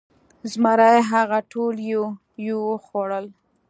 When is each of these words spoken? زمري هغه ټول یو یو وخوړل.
زمري 0.51 0.95
هغه 1.11 1.39
ټول 1.51 1.75
یو 1.91 2.03
یو 2.47 2.57
وخوړل. 2.71 3.25